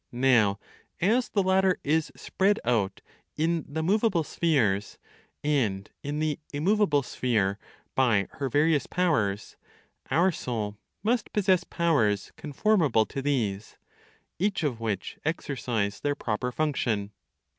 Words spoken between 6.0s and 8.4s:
in the immovable sphere by